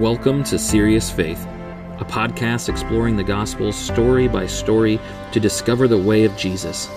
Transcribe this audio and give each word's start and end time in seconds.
Welcome 0.00 0.44
to 0.44 0.58
Serious 0.58 1.10
Faith, 1.10 1.46
a 1.98 2.06
podcast 2.06 2.70
exploring 2.70 3.16
the 3.16 3.22
gospel 3.22 3.70
story 3.70 4.28
by 4.28 4.46
story 4.46 4.98
to 5.32 5.38
discover 5.38 5.86
the 5.86 5.98
way 5.98 6.24
of 6.24 6.34
Jesus. 6.38 6.88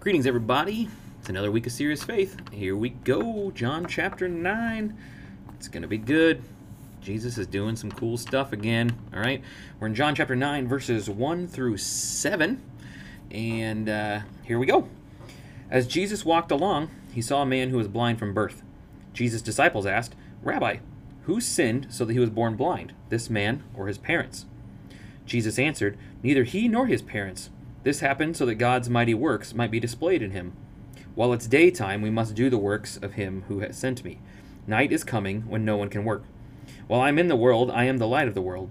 Greetings, 0.00 0.26
everybody. 0.26 0.88
It's 1.20 1.28
another 1.28 1.50
week 1.50 1.66
of 1.66 1.72
Serious 1.72 2.02
Faith. 2.02 2.40
Here 2.50 2.74
we 2.74 2.88
go. 2.88 3.50
John 3.50 3.84
chapter 3.84 4.30
9. 4.30 4.96
It's 5.56 5.68
going 5.68 5.82
to 5.82 5.88
be 5.88 5.98
good. 5.98 6.42
Jesus 7.06 7.38
is 7.38 7.46
doing 7.46 7.76
some 7.76 7.92
cool 7.92 8.16
stuff 8.16 8.52
again. 8.52 8.90
All 9.14 9.20
right. 9.20 9.40
We're 9.78 9.86
in 9.86 9.94
John 9.94 10.16
chapter 10.16 10.34
9, 10.34 10.66
verses 10.66 11.08
1 11.08 11.46
through 11.46 11.76
7. 11.76 12.60
And 13.30 13.88
uh, 13.88 14.20
here 14.42 14.58
we 14.58 14.66
go. 14.66 14.88
As 15.70 15.86
Jesus 15.86 16.24
walked 16.24 16.50
along, 16.50 16.90
he 17.12 17.22
saw 17.22 17.42
a 17.42 17.46
man 17.46 17.70
who 17.70 17.76
was 17.76 17.86
blind 17.86 18.18
from 18.18 18.34
birth. 18.34 18.64
Jesus' 19.12 19.40
disciples 19.40 19.86
asked, 19.86 20.16
Rabbi, 20.42 20.78
who 21.26 21.40
sinned 21.40 21.86
so 21.90 22.04
that 22.04 22.12
he 22.12 22.18
was 22.18 22.30
born 22.30 22.56
blind, 22.56 22.92
this 23.08 23.30
man 23.30 23.62
or 23.76 23.86
his 23.86 23.98
parents? 23.98 24.46
Jesus 25.26 25.60
answered, 25.60 25.96
Neither 26.24 26.42
he 26.42 26.66
nor 26.66 26.88
his 26.88 27.02
parents. 27.02 27.50
This 27.84 28.00
happened 28.00 28.36
so 28.36 28.44
that 28.46 28.56
God's 28.56 28.90
mighty 28.90 29.14
works 29.14 29.54
might 29.54 29.70
be 29.70 29.78
displayed 29.78 30.22
in 30.22 30.32
him. 30.32 30.54
While 31.14 31.32
it's 31.32 31.46
daytime, 31.46 32.02
we 32.02 32.10
must 32.10 32.34
do 32.34 32.50
the 32.50 32.58
works 32.58 32.96
of 32.96 33.12
him 33.12 33.44
who 33.46 33.60
has 33.60 33.78
sent 33.78 34.02
me. 34.02 34.18
Night 34.66 34.90
is 34.90 35.04
coming 35.04 35.42
when 35.42 35.64
no 35.64 35.76
one 35.76 35.88
can 35.88 36.04
work. 36.04 36.24
While 36.86 37.00
I 37.00 37.08
am 37.08 37.18
in 37.18 37.28
the 37.28 37.36
world, 37.36 37.70
I 37.70 37.84
am 37.84 37.98
the 37.98 38.08
light 38.08 38.28
of 38.28 38.34
the 38.34 38.42
world. 38.42 38.70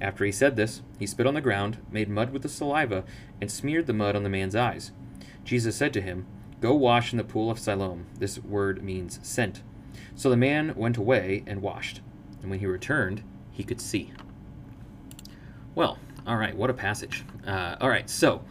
After 0.00 0.24
he 0.24 0.32
said 0.32 0.56
this, 0.56 0.82
he 0.98 1.06
spit 1.06 1.26
on 1.26 1.34
the 1.34 1.40
ground, 1.40 1.78
made 1.90 2.08
mud 2.08 2.30
with 2.30 2.42
the 2.42 2.48
saliva, 2.48 3.04
and 3.40 3.50
smeared 3.50 3.86
the 3.86 3.92
mud 3.92 4.14
on 4.14 4.22
the 4.22 4.28
man's 4.28 4.54
eyes. 4.54 4.92
Jesus 5.44 5.76
said 5.76 5.92
to 5.94 6.00
him, 6.00 6.26
Go 6.60 6.74
wash 6.74 7.12
in 7.12 7.18
the 7.18 7.24
pool 7.24 7.50
of 7.50 7.58
Siloam. 7.58 8.06
This 8.18 8.38
word 8.38 8.82
means 8.82 9.20
sent. 9.22 9.62
So 10.14 10.30
the 10.30 10.36
man 10.36 10.74
went 10.74 10.96
away 10.96 11.44
and 11.46 11.62
washed. 11.62 12.00
And 12.40 12.50
when 12.50 12.60
he 12.60 12.66
returned, 12.66 13.22
he 13.52 13.62
could 13.62 13.80
see. 13.80 14.12
Well, 15.74 15.98
all 16.26 16.36
right, 16.36 16.56
what 16.56 16.70
a 16.70 16.74
passage. 16.74 17.24
Uh, 17.46 17.76
all 17.80 17.88
right, 17.88 18.08
so 18.08 18.42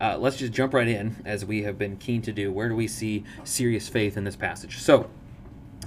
uh, 0.00 0.16
let's 0.18 0.38
just 0.38 0.52
jump 0.52 0.72
right 0.72 0.88
in, 0.88 1.16
as 1.24 1.44
we 1.44 1.62
have 1.62 1.78
been 1.78 1.96
keen 1.96 2.22
to 2.22 2.32
do. 2.32 2.50
Where 2.50 2.68
do 2.68 2.74
we 2.74 2.88
see 2.88 3.24
serious 3.44 3.88
faith 3.88 4.16
in 4.16 4.24
this 4.24 4.36
passage? 4.36 4.78
So, 4.78 5.10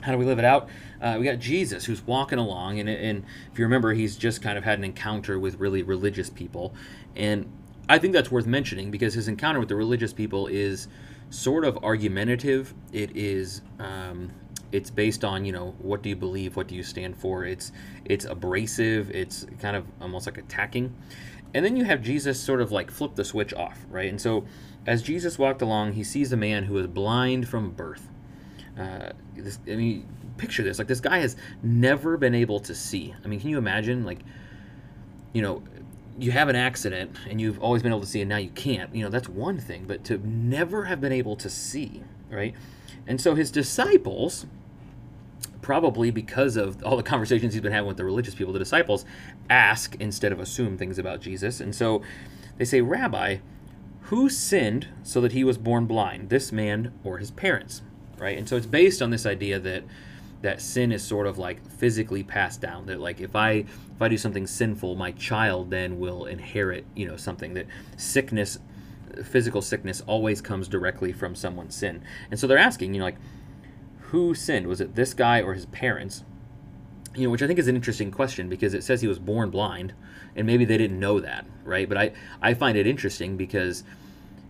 how 0.01 0.11
do 0.11 0.17
we 0.17 0.25
live 0.25 0.39
it 0.39 0.45
out? 0.45 0.69
Uh, 1.01 1.17
we 1.19 1.25
got 1.25 1.39
Jesus 1.39 1.85
who's 1.85 2.01
walking 2.05 2.39
along, 2.39 2.79
and, 2.79 2.89
and 2.89 3.23
if 3.51 3.59
you 3.59 3.65
remember, 3.65 3.93
he's 3.93 4.15
just 4.15 4.41
kind 4.41 4.57
of 4.57 4.63
had 4.63 4.77
an 4.77 4.83
encounter 4.83 5.39
with 5.39 5.59
really 5.59 5.83
religious 5.83 6.29
people. 6.29 6.73
And 7.15 7.51
I 7.89 7.99
think 7.99 8.13
that's 8.13 8.31
worth 8.31 8.45
mentioning 8.45 8.91
because 8.91 9.13
his 9.13 9.27
encounter 9.27 9.59
with 9.59 9.69
the 9.69 9.75
religious 9.75 10.13
people 10.13 10.47
is 10.47 10.87
sort 11.29 11.65
of 11.65 11.83
argumentative. 11.83 12.73
It 12.91 13.15
is. 13.15 13.61
Um, 13.79 14.31
it's 14.73 14.89
based 14.89 15.23
on 15.23 15.45
you 15.45 15.51
know 15.51 15.75
what 15.77 16.01
do 16.01 16.09
you 16.09 16.15
believe 16.15 16.55
what 16.55 16.67
do 16.67 16.73
you 16.75 16.81
stand 16.81 17.15
for 17.15 17.45
it's 17.45 17.71
it's 18.05 18.25
abrasive 18.25 19.09
it's 19.11 19.45
kind 19.61 19.77
of 19.77 19.85
almost 20.01 20.25
like 20.25 20.39
attacking 20.39 20.93
and 21.53 21.63
then 21.63 21.77
you 21.77 21.85
have 21.85 22.01
jesus 22.01 22.39
sort 22.39 22.59
of 22.59 22.71
like 22.71 22.89
flip 22.89 23.13
the 23.13 23.23
switch 23.23 23.53
off 23.53 23.85
right 23.91 24.09
and 24.09 24.19
so 24.19 24.43
as 24.87 25.03
jesus 25.03 25.37
walked 25.37 25.61
along 25.61 25.93
he 25.93 26.03
sees 26.03 26.33
a 26.33 26.37
man 26.37 26.63
who 26.63 26.75
is 26.79 26.87
blind 26.87 27.47
from 27.47 27.69
birth 27.69 28.09
uh, 28.77 29.09
this, 29.35 29.59
I 29.67 29.75
mean, 29.75 30.07
picture 30.37 30.63
this. 30.63 30.77
Like 30.77 30.87
this 30.87 30.99
guy 30.99 31.19
has 31.19 31.35
never 31.61 32.17
been 32.17 32.35
able 32.35 32.59
to 32.61 32.75
see. 32.75 33.13
I 33.23 33.27
mean, 33.27 33.39
can 33.39 33.49
you 33.49 33.57
imagine? 33.57 34.05
Like, 34.05 34.19
you 35.33 35.41
know, 35.41 35.63
you 36.17 36.31
have 36.31 36.49
an 36.49 36.55
accident 36.55 37.17
and 37.29 37.41
you've 37.41 37.59
always 37.59 37.81
been 37.83 37.91
able 37.91 38.01
to 38.01 38.07
see, 38.07 38.21
and 38.21 38.29
now 38.29 38.37
you 38.37 38.49
can't. 38.49 38.93
You 38.95 39.03
know, 39.03 39.09
that's 39.09 39.29
one 39.29 39.59
thing. 39.59 39.85
But 39.85 40.03
to 40.05 40.17
never 40.27 40.85
have 40.85 41.01
been 41.01 41.11
able 41.11 41.35
to 41.37 41.49
see, 41.49 42.03
right? 42.29 42.55
And 43.07 43.19
so 43.19 43.35
his 43.35 43.51
disciples, 43.51 44.45
probably 45.61 46.11
because 46.11 46.55
of 46.55 46.83
all 46.83 46.97
the 46.97 47.03
conversations 47.03 47.53
he's 47.53 47.61
been 47.61 47.71
having 47.71 47.87
with 47.87 47.97
the 47.97 48.05
religious 48.05 48.35
people, 48.35 48.53
the 48.53 48.59
disciples 48.59 49.05
ask 49.49 49.95
instead 49.99 50.31
of 50.31 50.39
assume 50.39 50.77
things 50.77 50.97
about 50.97 51.21
Jesus. 51.21 51.59
And 51.59 51.75
so 51.75 52.01
they 52.57 52.65
say, 52.65 52.81
Rabbi, 52.81 53.37
who 54.03 54.29
sinned 54.29 54.89
so 55.03 55.21
that 55.21 55.31
he 55.31 55.43
was 55.43 55.57
born 55.57 55.85
blind, 55.85 56.29
this 56.29 56.51
man 56.51 56.93
or 57.03 57.17
his 57.17 57.31
parents? 57.31 57.81
Right? 58.23 58.37
And 58.37 58.47
so 58.47 58.55
it's 58.55 58.65
based 58.65 59.01
on 59.01 59.09
this 59.09 59.25
idea 59.25 59.59
that 59.59 59.83
that 60.41 60.61
sin 60.61 60.91
is 60.91 61.03
sort 61.03 61.27
of 61.27 61.37
like 61.37 61.65
physically 61.71 62.23
passed 62.23 62.61
down. 62.61 62.85
That 62.85 62.99
like 62.99 63.19
if 63.19 63.35
I 63.35 63.51
if 63.51 64.01
I 64.01 64.07
do 64.07 64.17
something 64.17 64.47
sinful, 64.47 64.95
my 64.95 65.11
child 65.11 65.69
then 65.69 65.99
will 65.99 66.25
inherit, 66.25 66.85
you 66.95 67.05
know, 67.05 67.17
something 67.17 67.53
that 67.53 67.67
sickness, 67.97 68.59
physical 69.23 69.61
sickness, 69.61 70.01
always 70.07 70.41
comes 70.41 70.67
directly 70.67 71.11
from 71.11 71.35
someone's 71.35 71.75
sin. 71.75 72.01
And 72.31 72.39
so 72.39 72.47
they're 72.47 72.57
asking, 72.57 72.93
you 72.93 72.99
know, 72.99 73.05
like 73.05 73.17
who 74.07 74.33
sinned? 74.33 74.67
Was 74.67 74.79
it 74.79 74.95
this 74.95 75.13
guy 75.13 75.41
or 75.41 75.53
his 75.53 75.65
parents? 75.67 76.23
You 77.15 77.25
know, 77.25 77.29
which 77.29 77.43
I 77.43 77.47
think 77.47 77.59
is 77.59 77.67
an 77.67 77.75
interesting 77.75 78.09
question 78.09 78.47
because 78.47 78.73
it 78.73 78.83
says 78.83 79.01
he 79.01 79.07
was 79.07 79.19
born 79.19 79.49
blind, 79.49 79.93
and 80.35 80.47
maybe 80.47 80.65
they 80.65 80.77
didn't 80.77 80.99
know 80.99 81.19
that, 81.19 81.45
right? 81.63 81.89
But 81.89 81.97
I 81.97 82.11
I 82.41 82.53
find 82.53 82.77
it 82.77 82.87
interesting 82.87 83.35
because 83.37 83.83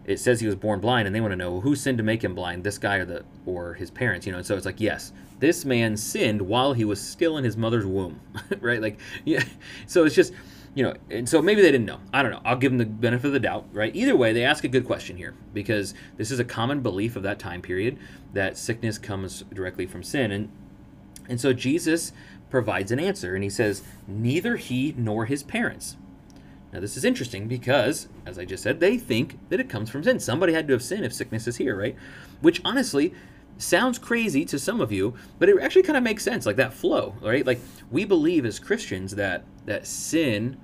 it 0.05 0.19
says 0.19 0.39
he 0.39 0.47
was 0.47 0.55
born 0.55 0.79
blind 0.79 1.07
and 1.07 1.15
they 1.15 1.21
want 1.21 1.31
to 1.31 1.37
know 1.37 1.61
who 1.61 1.75
sinned 1.75 1.97
to 1.97 2.03
make 2.03 2.23
him 2.23 2.35
blind 2.35 2.63
this 2.63 2.77
guy 2.77 2.97
or 2.97 3.05
the 3.05 3.23
or 3.45 3.73
his 3.73 3.89
parents 3.91 4.25
you 4.25 4.31
know? 4.31 4.39
And 4.39 4.47
so 4.47 4.55
it's 4.55 4.65
like 4.65 4.79
yes 4.81 5.11
this 5.39 5.65
man 5.65 5.97
sinned 5.97 6.41
while 6.41 6.73
he 6.73 6.85
was 6.85 7.01
still 7.01 7.37
in 7.37 7.43
his 7.43 7.57
mother's 7.57 7.85
womb 7.85 8.19
right? 8.59 8.81
Like 8.81 8.99
yeah 9.25 9.43
so 9.87 10.05
it's 10.05 10.15
just 10.15 10.33
you 10.75 10.83
know 10.83 10.93
and 11.09 11.27
so 11.27 11.41
maybe 11.41 11.61
they 11.61 11.71
didn't 11.71 11.85
know. 11.85 11.99
I 12.13 12.23
don't 12.23 12.31
know. 12.31 12.41
I'll 12.43 12.57
give 12.57 12.71
them 12.71 12.79
the 12.79 12.85
benefit 12.85 13.27
of 13.27 13.33
the 13.33 13.39
doubt 13.39 13.65
right? 13.71 13.95
Either 13.95 14.15
way 14.15 14.33
they 14.33 14.43
ask 14.43 14.63
a 14.63 14.69
good 14.69 14.85
question 14.85 15.17
here 15.17 15.33
because 15.53 15.93
this 16.17 16.31
is 16.31 16.39
a 16.39 16.45
common 16.45 16.81
belief 16.81 17.15
of 17.15 17.23
that 17.23 17.39
time 17.39 17.61
period 17.61 17.97
that 18.33 18.57
sickness 18.57 18.97
comes 18.97 19.43
directly 19.53 19.85
from 19.85 20.03
sin 20.03 20.31
and 20.31 20.51
and 21.29 21.39
so 21.39 21.53
jesus 21.53 22.11
provides 22.49 22.91
an 22.91 22.99
answer 22.99 23.33
and 23.33 23.43
he 23.43 23.49
says 23.49 23.83
neither 24.07 24.57
he 24.57 24.93
nor 24.97 25.25
his 25.25 25.41
parents 25.43 25.95
now, 26.73 26.79
this 26.79 26.97
is 26.97 27.05
interesting 27.05 27.47
because, 27.47 28.07
as 28.25 28.39
I 28.39 28.45
just 28.45 28.63
said, 28.63 28.79
they 28.79 28.97
think 28.97 29.37
that 29.49 29.59
it 29.59 29.69
comes 29.69 29.91
from 29.91 30.03
sin. 30.03 30.19
Somebody 30.19 30.53
had 30.53 30.67
to 30.67 30.73
have 30.73 30.81
sinned 30.81 31.05
if 31.05 31.13
sickness 31.13 31.47
is 31.47 31.57
here, 31.57 31.77
right? 31.77 31.95
Which 32.41 32.61
honestly 32.65 33.13
sounds 33.59 33.99
crazy 33.99 34.43
to 34.45 34.57
some 34.57 34.81
of 34.81 34.91
you, 34.91 35.13
but 35.37 35.49
it 35.49 35.61
actually 35.61 35.83
kind 35.83 35.97
of 35.97 36.03
makes 36.03 36.23
sense, 36.23 36.47
like 36.47 36.55
that 36.55 36.73
flow, 36.73 37.15
right? 37.21 37.45
Like 37.45 37.59
we 37.91 38.05
believe 38.05 38.43
as 38.43 38.57
Christians 38.57 39.13
that 39.15 39.43
that 39.65 39.85
sin 39.85 40.57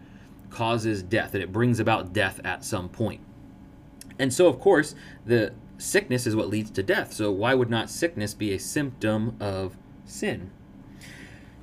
causes 0.50 1.04
death, 1.04 1.32
that 1.34 1.42
it 1.42 1.54
brings 1.54 1.80
about 1.80 2.12
death 2.12 2.42
at 2.44 2.66
some 2.66 2.90
point. 2.90 3.22
And 4.18 4.34
so, 4.34 4.48
of 4.48 4.60
course, 4.60 4.96
the 5.28 5.54
sickness 5.78 6.26
is 6.26 6.36
what 6.36 6.50
leads 6.50 6.72
to 6.72 6.82
death. 6.82 7.14
So, 7.14 7.32
why 7.32 7.54
would 7.54 7.70
not 7.70 7.88
sickness 7.88 8.34
be 8.34 8.52
a 8.52 8.60
symptom 8.60 9.38
of 9.40 9.78
sin? 10.06 10.50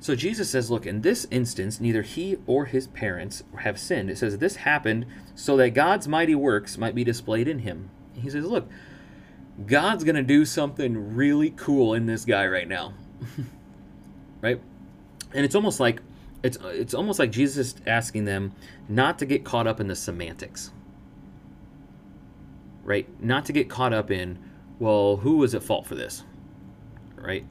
So 0.07 0.15
Jesus 0.15 0.49
says, 0.49 0.71
look, 0.71 0.85
in 0.85 1.01
this 1.01 1.27
instance, 1.31 1.81
neither 1.81 2.01
he 2.01 2.37
or 2.45 2.63
his 2.63 2.87
parents 2.87 3.43
have 3.59 3.77
sinned. 3.77 4.09
It 4.09 4.17
says, 4.17 4.37
this 4.37 4.55
happened 4.55 5.05
so 5.35 5.57
that 5.57 5.71
God's 5.71 6.07
mighty 6.07 6.33
works 6.33 6.77
might 6.77 6.95
be 6.95 7.03
displayed 7.03 7.45
in 7.49 7.59
him. 7.59 7.89
He 8.13 8.29
says, 8.29 8.45
look, 8.45 8.69
God's 9.65 10.05
going 10.05 10.15
to 10.15 10.23
do 10.23 10.45
something 10.45 11.13
really 11.13 11.49
cool 11.49 11.93
in 11.93 12.05
this 12.05 12.23
guy 12.23 12.47
right 12.47 12.69
now. 12.69 12.93
right? 14.41 14.61
And 15.33 15.43
it's 15.43 15.55
almost 15.55 15.81
like 15.81 16.01
it's 16.41 16.57
it's 16.63 16.93
almost 16.93 17.19
like 17.19 17.29
Jesus 17.29 17.75
is 17.75 17.81
asking 17.85 18.23
them 18.23 18.53
not 18.87 19.19
to 19.19 19.25
get 19.25 19.43
caught 19.43 19.67
up 19.67 19.81
in 19.81 19.87
the 19.89 19.95
semantics. 19.97 20.71
Right? 22.85 23.09
Not 23.21 23.43
to 23.47 23.51
get 23.51 23.69
caught 23.69 23.91
up 23.91 24.09
in, 24.09 24.39
well, 24.79 25.17
who 25.17 25.39
was 25.39 25.53
at 25.53 25.63
fault 25.63 25.85
for 25.85 25.95
this? 25.95 26.23
Right? 27.17 27.45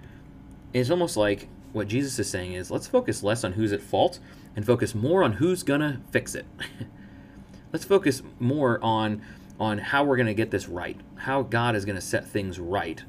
It's 0.73 0.89
almost 0.89 1.19
like 1.19 1.49
what 1.77 1.89
Jesus 1.89 2.19
is 2.19 2.29
saying 2.29 2.55
is 2.55 2.71
let's 2.71 2.87
focus 2.87 3.23
less 3.23 3.45
on 3.45 3.53
who's 3.53 3.71
at 3.71 3.83
fault 3.83 4.19
and 4.57 4.65
focus 4.65 4.95
more 4.95 5.23
on 5.23 5.35
who's 5.35 5.63
to 5.81 6.01
fix 6.11 6.35
it. 6.35 6.47
let's 7.73 7.85
focus 7.85 8.23
more 8.41 8.83
on 8.83 9.21
on 9.61 9.79
how 9.79 10.05
we're 10.05 10.17
to 10.27 10.35
get 10.35 10.51
this 10.51 10.69
right, 10.69 10.99
how 11.17 11.43
God 11.43 11.77
is 11.77 11.85
to 11.97 12.01
set 12.03 12.27
things 12.27 12.59
right 12.59 13.05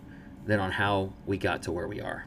than 0.46 0.60
on 0.60 0.72
how 0.72 1.12
we 1.26 1.38
got 1.38 1.62
to 1.64 1.72
where 1.72 1.88
we 1.88 2.00
are. 2.00 2.26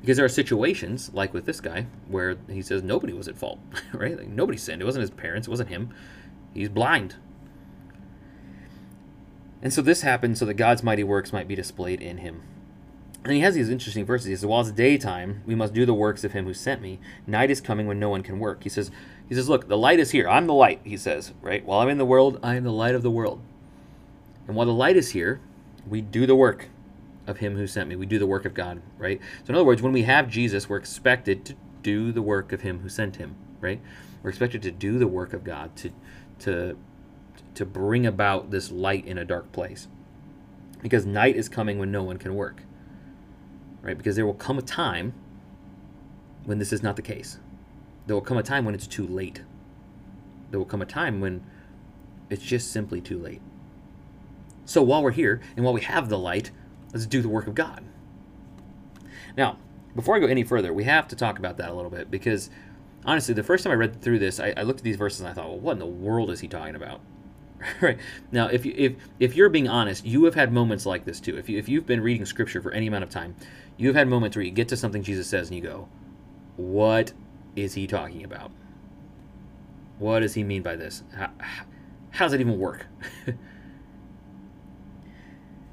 Because 0.00 0.16
there 0.16 0.24
are 0.26 0.30
situations 0.30 1.10
like 1.12 1.32
with 1.32 1.46
this 1.46 1.60
guy 1.60 1.86
where 2.08 2.36
he 2.48 2.62
says 2.62 2.82
nobody 2.82 3.12
was 3.14 3.26
at 3.26 3.36
fault, 3.36 3.58
right? 3.94 4.16
Like 4.16 4.28
nobody 4.28 4.58
sinned. 4.58 4.82
It 4.82 4.84
wasn't 4.84 5.02
his 5.02 5.10
parents, 5.10 5.48
it 5.48 5.50
wasn't 5.50 5.70
him. 5.70 5.94
He's 6.52 6.68
blind. 6.68 7.16
And 9.62 9.72
so 9.72 9.80
this 9.80 10.02
happened 10.02 10.36
so 10.36 10.44
that 10.44 10.54
God's 10.54 10.82
mighty 10.82 11.04
works 11.04 11.32
might 11.32 11.48
be 11.48 11.54
displayed 11.54 12.02
in 12.02 12.18
him. 12.18 12.42
And 13.24 13.32
he 13.32 13.40
has 13.40 13.54
these 13.54 13.70
interesting 13.70 14.04
verses. 14.04 14.26
He 14.26 14.36
says, 14.36 14.44
While 14.44 14.60
it's 14.60 14.70
daytime, 14.70 15.42
we 15.46 15.54
must 15.54 15.72
do 15.72 15.86
the 15.86 15.94
works 15.94 16.24
of 16.24 16.32
him 16.32 16.44
who 16.44 16.52
sent 16.52 16.82
me. 16.82 17.00
Night 17.26 17.50
is 17.50 17.60
coming 17.60 17.86
when 17.86 17.98
no 17.98 18.10
one 18.10 18.22
can 18.22 18.38
work. 18.38 18.62
He 18.62 18.68
says, 18.68 18.90
he 19.28 19.34
says, 19.34 19.48
Look, 19.48 19.68
the 19.68 19.78
light 19.78 19.98
is 19.98 20.10
here. 20.10 20.28
I'm 20.28 20.46
the 20.46 20.52
light, 20.52 20.80
he 20.84 20.98
says, 20.98 21.32
right? 21.40 21.64
While 21.64 21.80
I'm 21.80 21.88
in 21.88 21.98
the 21.98 22.04
world, 22.04 22.38
I 22.42 22.56
am 22.56 22.64
the 22.64 22.72
light 22.72 22.94
of 22.94 23.02
the 23.02 23.10
world. 23.10 23.40
And 24.46 24.54
while 24.54 24.66
the 24.66 24.72
light 24.72 24.96
is 24.96 25.12
here, 25.12 25.40
we 25.88 26.02
do 26.02 26.26
the 26.26 26.36
work 26.36 26.68
of 27.26 27.38
him 27.38 27.56
who 27.56 27.66
sent 27.66 27.88
me. 27.88 27.96
We 27.96 28.04
do 28.04 28.18
the 28.18 28.26
work 28.26 28.44
of 28.44 28.52
God, 28.52 28.82
right? 28.98 29.18
So 29.44 29.50
in 29.50 29.54
other 29.54 29.64
words, 29.64 29.80
when 29.80 29.92
we 29.92 30.02
have 30.02 30.28
Jesus, 30.28 30.68
we're 30.68 30.76
expected 30.76 31.46
to 31.46 31.54
do 31.82 32.12
the 32.12 32.20
work 32.20 32.52
of 32.52 32.60
him 32.60 32.80
who 32.80 32.90
sent 32.90 33.16
him, 33.16 33.36
right? 33.60 33.80
We're 34.22 34.30
expected 34.30 34.62
to 34.62 34.70
do 34.70 34.98
the 34.98 35.06
work 35.06 35.32
of 35.32 35.44
God 35.44 35.74
to 35.76 35.90
to 36.40 36.76
to 37.54 37.64
bring 37.64 38.04
about 38.04 38.50
this 38.50 38.70
light 38.70 39.06
in 39.06 39.16
a 39.16 39.24
dark 39.24 39.52
place. 39.52 39.88
Because 40.82 41.06
night 41.06 41.36
is 41.36 41.48
coming 41.48 41.78
when 41.78 41.90
no 41.90 42.02
one 42.02 42.18
can 42.18 42.34
work. 42.34 42.62
Right? 43.84 43.96
Because 43.96 44.16
there 44.16 44.24
will 44.24 44.34
come 44.34 44.58
a 44.58 44.62
time 44.62 45.12
when 46.44 46.58
this 46.58 46.72
is 46.72 46.82
not 46.82 46.96
the 46.96 47.02
case. 47.02 47.38
There 48.06 48.16
will 48.16 48.22
come 48.22 48.38
a 48.38 48.42
time 48.42 48.64
when 48.64 48.74
it's 48.74 48.86
too 48.86 49.06
late. 49.06 49.42
There 50.50 50.58
will 50.58 50.66
come 50.66 50.82
a 50.82 50.86
time 50.86 51.20
when 51.20 51.44
it's 52.30 52.42
just 52.42 52.72
simply 52.72 53.00
too 53.00 53.18
late. 53.18 53.42
So 54.64 54.82
while 54.82 55.02
we're 55.02 55.10
here 55.10 55.42
and 55.54 55.64
while 55.64 55.74
we 55.74 55.82
have 55.82 56.08
the 56.08 56.18
light, 56.18 56.50
let's 56.92 57.06
do 57.06 57.20
the 57.20 57.28
work 57.28 57.46
of 57.46 57.54
God. 57.54 57.84
Now, 59.36 59.58
before 59.94 60.16
I 60.16 60.18
go 60.18 60.26
any 60.26 60.44
further, 60.44 60.72
we 60.72 60.84
have 60.84 61.06
to 61.08 61.16
talk 61.16 61.38
about 61.38 61.58
that 61.58 61.68
a 61.68 61.74
little 61.74 61.90
bit 61.90 62.10
because 62.10 62.48
honestly, 63.04 63.34
the 63.34 63.42
first 63.42 63.64
time 63.64 63.72
I 63.72 63.76
read 63.76 64.00
through 64.00 64.18
this, 64.18 64.40
I, 64.40 64.54
I 64.56 64.62
looked 64.62 64.80
at 64.80 64.84
these 64.84 64.96
verses 64.96 65.20
and 65.20 65.28
I 65.28 65.34
thought, 65.34 65.48
well, 65.48 65.60
what 65.60 65.72
in 65.72 65.78
the 65.78 65.86
world 65.86 66.30
is 66.30 66.40
he 66.40 66.48
talking 66.48 66.74
about? 66.74 67.00
right 67.80 67.98
now, 68.32 68.46
if 68.48 68.66
you 68.66 68.74
if 68.76 68.94
if 69.20 69.34
you're 69.34 69.48
being 69.48 69.68
honest, 69.68 70.04
you 70.04 70.24
have 70.24 70.34
had 70.34 70.52
moments 70.52 70.86
like 70.86 71.04
this 71.04 71.20
too. 71.20 71.36
If 71.36 71.48
you 71.48 71.58
if 71.58 71.68
you've 71.68 71.86
been 71.86 72.00
reading 72.00 72.26
scripture 72.26 72.60
for 72.60 72.72
any 72.72 72.86
amount 72.86 73.04
of 73.04 73.10
time, 73.10 73.34
you've 73.76 73.94
had 73.94 74.08
moments 74.08 74.36
where 74.36 74.44
you 74.44 74.50
get 74.50 74.68
to 74.68 74.76
something 74.76 75.02
Jesus 75.02 75.26
says 75.26 75.48
and 75.48 75.56
you 75.56 75.62
go, 75.62 75.88
"What 76.56 77.12
is 77.56 77.74
he 77.74 77.86
talking 77.86 78.24
about? 78.24 78.50
What 79.98 80.20
does 80.20 80.34
he 80.34 80.42
mean 80.42 80.62
by 80.62 80.76
this? 80.76 81.02
How, 81.14 81.30
how 82.10 82.24
does 82.26 82.32
it 82.32 82.40
even 82.40 82.58
work?" 82.58 82.86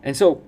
and 0.04 0.16
so 0.16 0.42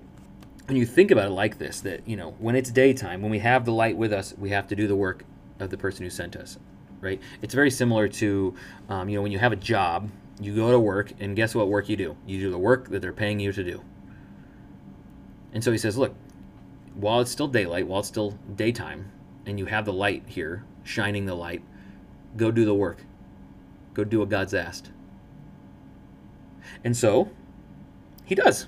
when 0.66 0.76
you 0.76 0.86
think 0.86 1.10
about 1.10 1.26
it 1.26 1.30
like 1.32 1.58
this, 1.58 1.80
that 1.80 2.06
you 2.08 2.16
know, 2.16 2.34
when 2.38 2.56
it's 2.56 2.70
daytime, 2.70 3.20
when 3.22 3.30
we 3.30 3.40
have 3.40 3.64
the 3.64 3.72
light 3.72 3.96
with 3.96 4.12
us, 4.12 4.34
we 4.38 4.50
have 4.50 4.66
to 4.68 4.76
do 4.76 4.86
the 4.86 4.96
work 4.96 5.24
of 5.60 5.70
the 5.70 5.76
person 5.76 6.04
who 6.04 6.10
sent 6.10 6.36
us, 6.36 6.58
right? 7.00 7.20
It's 7.42 7.54
very 7.54 7.70
similar 7.70 8.08
to, 8.08 8.54
um, 8.88 9.08
you 9.08 9.16
know, 9.16 9.22
when 9.22 9.32
you 9.32 9.38
have 9.38 9.52
a 9.52 9.56
job, 9.56 10.10
you 10.40 10.54
go 10.54 10.70
to 10.70 10.80
work, 10.80 11.12
and 11.20 11.36
guess 11.36 11.54
what 11.54 11.68
work 11.68 11.88
you 11.88 11.96
do? 11.96 12.16
You 12.26 12.40
do 12.40 12.50
the 12.50 12.58
work 12.58 12.88
that 12.88 13.00
they're 13.00 13.12
paying 13.12 13.40
you 13.40 13.52
to 13.52 13.64
do. 13.64 13.82
And 15.52 15.62
so 15.62 15.70
he 15.70 15.78
says, 15.78 15.96
look, 15.96 16.14
while 16.94 17.20
it's 17.20 17.30
still 17.30 17.48
daylight, 17.48 17.86
while 17.86 18.00
it's 18.00 18.08
still 18.08 18.38
daytime, 18.56 19.10
and 19.46 19.58
you 19.58 19.66
have 19.66 19.84
the 19.84 19.92
light 19.92 20.24
here, 20.26 20.64
shining 20.82 21.26
the 21.26 21.34
light, 21.34 21.62
go 22.36 22.50
do 22.50 22.64
the 22.64 22.74
work. 22.74 23.04
Go 23.92 24.02
do 24.02 24.18
what 24.18 24.28
God's 24.28 24.54
asked. 24.54 24.90
And 26.82 26.96
so 26.96 27.30
he 28.24 28.34
does. 28.34 28.66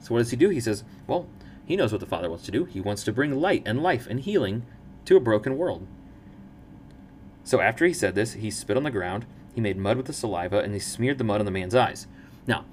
So 0.00 0.14
what 0.14 0.20
does 0.20 0.30
he 0.30 0.36
do? 0.36 0.50
He 0.50 0.60
says, 0.60 0.84
well, 1.06 1.26
he 1.64 1.76
knows 1.76 1.90
what 1.90 2.00
the 2.00 2.06
Father 2.06 2.28
wants 2.28 2.44
to 2.44 2.52
do. 2.52 2.64
He 2.64 2.80
wants 2.80 3.02
to 3.04 3.12
bring 3.12 3.40
light 3.40 3.62
and 3.66 3.82
life 3.82 4.06
and 4.06 4.20
healing 4.20 4.64
to 5.06 5.16
a 5.16 5.20
broken 5.20 5.56
world. 5.56 5.86
So 7.42 7.60
after 7.60 7.84
he 7.84 7.92
said 7.92 8.14
this, 8.14 8.34
he 8.34 8.50
spit 8.50 8.76
on 8.76 8.84
the 8.84 8.90
ground, 8.90 9.26
he 9.54 9.60
made 9.60 9.76
mud 9.76 9.96
with 9.96 10.06
the 10.06 10.12
saliva, 10.12 10.58
and 10.58 10.74
he 10.74 10.80
smeared 10.80 11.18
the 11.18 11.24
mud 11.24 11.40
on 11.40 11.46
the 11.46 11.52
man's 11.52 11.74
eyes. 11.74 12.06
Now, 12.46 12.64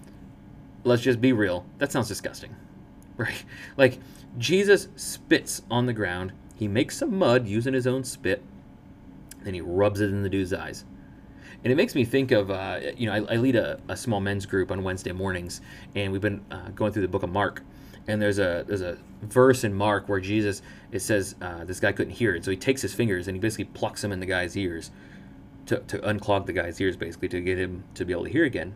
let's 0.84 1.02
just 1.02 1.22
be 1.22 1.32
real. 1.32 1.66
That 1.78 1.92
sounds 1.92 2.08
disgusting. 2.08 2.56
Right? 3.18 3.44
Like, 3.78 4.00
Jesus 4.40 4.88
spits 4.96 5.62
on 5.70 5.86
the 5.86 5.94
ground, 5.94 6.32
he 6.56 6.68
makes 6.68 6.98
some 6.98 7.20
mud 7.20 7.46
using 7.46 7.74
his 7.74 7.86
own 7.86 8.04
spit, 8.04 8.42
and 9.46 9.54
he 9.54 9.62
rubs 9.62 10.02
it 10.02 10.10
in 10.10 10.24
the 10.24 10.30
dude's 10.30 10.54
eyes. 10.54 10.86
And 11.64 11.72
it 11.72 11.76
makes 11.76 11.94
me 11.94 12.04
think 12.04 12.32
of, 12.32 12.50
uh, 12.50 12.80
you 12.98 13.06
know, 13.06 13.14
I, 13.14 13.34
I 13.34 13.36
lead 13.36 13.56
a, 13.56 13.80
a, 13.88 13.96
small 13.96 14.22
men's 14.22 14.48
group 14.48 14.72
on 14.72 14.82
Wednesday 14.82 15.12
mornings, 15.12 15.62
and 15.94 16.12
we've 16.12 16.22
been 16.22 16.44
uh, 16.50 16.70
going 16.70 16.94
through 16.94 17.04
the 17.04 17.08
book 17.10 17.22
of 17.22 17.30
Mark. 17.30 17.62
And 18.08 18.20
there's 18.20 18.40
a 18.40 18.64
there's 18.66 18.82
a 18.82 18.98
verse 19.22 19.64
in 19.64 19.74
Mark 19.74 20.10
where 20.10 20.20
Jesus 20.20 20.64
it 20.92 21.02
says 21.02 21.36
uh, 21.42 21.64
this 21.66 21.80
guy 21.80 21.92
couldn't 21.92 22.14
hear, 22.14 22.34
and 22.34 22.44
so 22.44 22.50
he 22.50 22.58
takes 22.58 22.82
his 22.82 22.96
fingers 22.96 23.28
and 23.28 23.36
he 23.36 23.40
basically 23.40 23.66
plucks 23.66 24.02
them 24.02 24.12
in 24.12 24.20
the 24.20 24.26
guy's 24.26 24.58
ears 24.58 24.90
to, 25.72 25.80
to 25.80 26.00
unclog 26.00 26.46
the 26.46 26.54
guy's 26.54 26.80
ears, 26.80 26.96
basically 26.96 27.30
to 27.30 27.42
get 27.42 27.58
him 27.58 27.84
to 27.96 28.06
be 28.06 28.14
able 28.14 28.26
to 28.26 28.30
hear 28.30 28.46
again. 28.46 28.76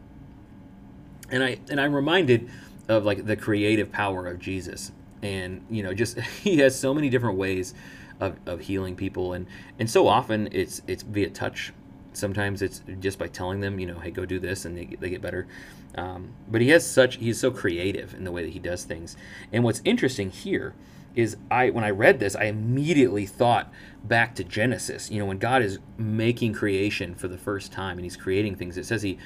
And 1.30 1.44
I 1.44 1.60
and 1.70 1.80
I'm 1.80 1.94
reminded 1.94 2.50
of 2.88 3.06
like 3.06 3.26
the 3.26 3.36
creative 3.36 3.92
power 3.92 4.28
of 4.28 4.40
Jesus, 4.40 4.92
and 5.22 5.66
you 5.70 5.84
know, 5.84 5.94
just 5.94 6.20
he 6.44 6.58
has 6.60 6.78
so 6.78 6.94
many 6.94 7.10
different 7.10 7.38
ways 7.38 7.74
of, 8.20 8.38
of 8.46 8.62
healing 8.62 8.96
people, 8.96 9.34
and 9.34 9.48
and 9.80 9.90
so 9.90 10.08
often 10.08 10.50
it's 10.52 10.82
it's 10.88 11.04
via 11.04 11.30
touch 11.30 11.74
Sometimes 12.16 12.62
it's 12.62 12.82
just 13.00 13.20
by 13.20 13.28
telling 13.28 13.60
them, 13.60 13.80
you 13.80 13.86
know, 13.86 14.00
hey, 14.00 14.12
go 14.12 14.26
do 14.26 14.40
this, 14.40 14.66
and 14.66 14.78
they, 14.78 14.86
they 14.86 15.10
get 15.10 15.22
better. 15.22 15.48
Um, 15.96 16.34
but 16.48 16.62
he 16.62 16.70
has 16.70 16.90
such 16.90 17.18
he's 17.18 17.40
so 17.40 17.52
creative 17.52 18.14
in 18.14 18.24
the 18.24 18.32
way 18.32 18.44
that 18.44 18.52
he 18.52 18.60
does 18.60 18.84
things. 18.84 19.16
And 19.52 19.64
what's 19.64 19.82
interesting 19.86 20.30
here 20.30 20.74
is 21.16 21.38
I 21.50 21.70
when 21.70 21.84
I 21.84 21.90
read 21.90 22.20
this, 22.20 22.36
I 22.36 22.46
immediately 22.46 23.26
thought 23.26 23.72
back 24.04 24.36
to 24.36 24.44
Genesis. 24.44 25.10
You 25.10 25.20
know, 25.20 25.26
when 25.26 25.38
God 25.38 25.62
is 25.62 25.80
making 25.98 26.54
creation 26.54 27.16
for 27.16 27.28
the 27.28 27.38
first 27.38 27.72
time 27.72 27.98
and 27.98 28.06
He's 28.06 28.18
creating 28.18 28.56
things, 28.56 28.78
it 28.78 28.86
says 28.86 29.02
He 29.02 29.18